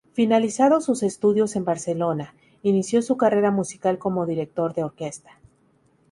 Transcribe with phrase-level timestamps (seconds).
[0.13, 5.37] Finalizados sus estudios en Barcelona, inició su carrera musical como director de orquesta.